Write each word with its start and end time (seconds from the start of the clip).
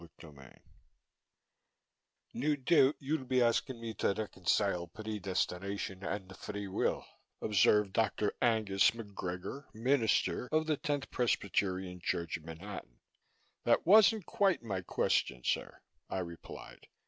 CHAPTER 0.19 0.31
30 0.33 0.59
"No 2.33 2.55
doubt 2.55 2.95
you'll 2.99 3.23
be 3.25 3.39
asking 3.39 3.79
me 3.79 3.93
to 3.93 4.15
reconcile 4.15 4.87
predestination 4.87 6.03
and 6.03 6.35
free 6.35 6.67
will," 6.67 7.05
observed 7.39 7.93
Dr. 7.93 8.33
Angus 8.41 8.89
McGregor, 8.89 9.65
minister 9.75 10.49
of 10.51 10.65
the 10.65 10.77
Tenth 10.77 11.11
Presbyterian 11.11 12.01
Church 12.03 12.35
of 12.37 12.45
Manhattan. 12.45 12.99
"That 13.63 13.85
wasn't 13.85 14.25
quite 14.25 14.63
my 14.63 14.81
question, 14.81 15.43
sir," 15.43 15.81
I 16.09 16.17
replied. 16.17 16.87